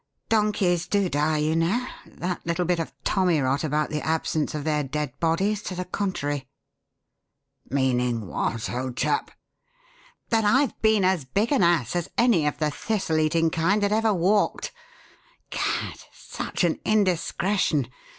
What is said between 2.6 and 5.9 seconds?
bit of tommyrot about the absence of their dead bodies to the